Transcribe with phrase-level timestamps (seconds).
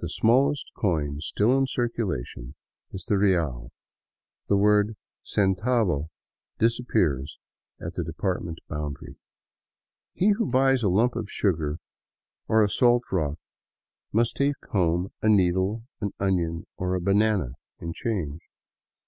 [0.00, 2.56] The smallest coin still in circulation
[2.90, 3.70] is the real—
[4.48, 6.08] the word centavo
[6.58, 7.38] disappears
[7.80, 9.14] at the department boundary.
[10.12, 11.78] He who buys a lump of sugar
[12.48, 13.38] or a salt rock
[14.12, 18.40] must take home a needle, an onion, or a banana in change.